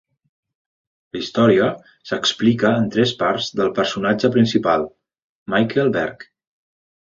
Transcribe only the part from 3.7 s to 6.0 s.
personatge principal, Michael